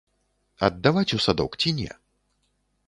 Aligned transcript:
Аддаваць 0.67 1.13
у 1.19 1.21
садок 1.27 1.51
ці 1.63 1.77
не? 1.83 1.91